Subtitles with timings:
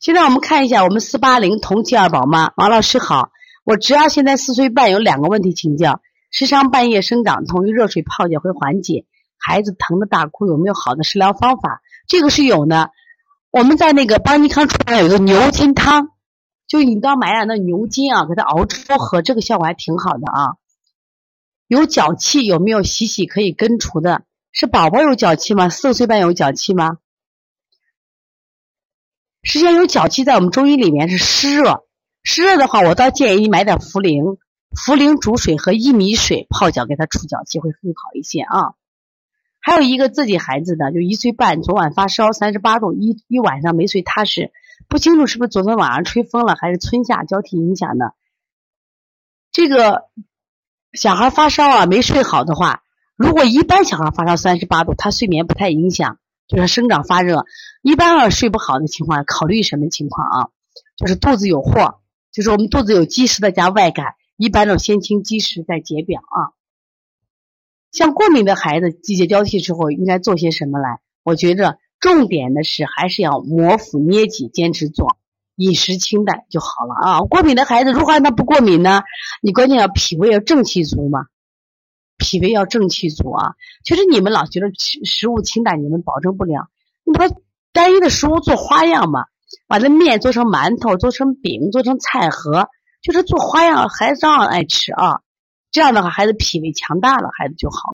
[0.00, 3.32] 现在我们看一下我们四八零同期二宝妈王老师好，
[3.64, 6.00] 我侄儿现在四岁半，有两个问题请教：
[6.30, 9.04] 时常半夜生长同于热水泡脚会缓解；
[9.36, 11.82] 孩子疼的大哭，有没有好的食疗方法？
[12.08, 12.92] 这个是有的。
[13.50, 16.08] 我们在那个邦尼康出版有一个牛筋汤，
[16.66, 20.56] 就你都要买点那牛筋啊，给它熬粥喝，这个效果还挺好的啊。
[21.66, 24.22] 有脚气有没有洗洗可以根除的？
[24.50, 25.68] 是宝宝有脚气吗？
[25.68, 26.96] 四岁半有脚气吗？
[29.42, 31.84] 实际上有脚气，在我们中医里面是湿热。
[32.22, 34.38] 湿热的话，我倒建议你买点茯苓，
[34.70, 38.74] 茯苓煮水和薏米水泡脚，给他除脚气会更好一些啊。
[39.62, 44.52] 还有一个自己孩子的，就一岁半，昨晚发烧三十八度，一一晚上没睡踏实，
[44.88, 48.14] 不清楚是不是昨天晚上吹风了，还是春夏交替影响的。
[49.52, 50.04] 这个
[50.92, 52.82] 小孩发烧啊，没睡好的话，
[53.16, 56.19] 如果一般小孩发烧三十八度，他睡眠不太影响。
[56.50, 57.44] 就是生长发热，
[57.80, 60.48] 一般要睡不好的情况，考虑什么情况啊？
[60.96, 62.00] 就是肚子有货，
[62.32, 66.52] 就是我们肚子有积食的加外感，一般都先清积食再解表啊。
[67.92, 71.00] 像过敏的孩子，季节交替之后应该做些什么来？
[71.22, 75.18] 我觉着重点的是还是要摩腹捏脊，坚持做，
[75.54, 77.20] 饮食清淡就好了啊。
[77.20, 79.02] 过敏的孩子如何让他不过敏呢？
[79.40, 81.26] 你关键要脾胃要正气足嘛。
[82.20, 83.54] 脾胃要正气足啊！
[83.82, 86.68] 其实你们老觉得食物清淡，你们保证不了。
[87.02, 87.24] 你把
[87.72, 89.24] 单一的食物做花样嘛，
[89.66, 92.68] 把那面做成馒头，做成饼，做成菜盒，
[93.02, 95.22] 就是做花样，孩子照样爱吃啊。
[95.72, 97.88] 这样的话，孩子脾胃强大了，孩子就好。